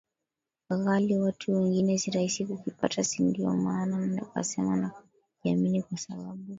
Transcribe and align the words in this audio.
ghali 0.69 1.19
watu 1.19 1.53
wengine 1.53 1.97
si 1.97 2.11
rahisi 2.11 2.45
kukipata 2.45 3.03
Si 3.03 3.23
ndio 3.23 3.53
maana 3.55 4.05
nkasema 4.05 4.93
najiamini 5.43 5.81
kwa 5.83 5.97
sababu 5.97 6.43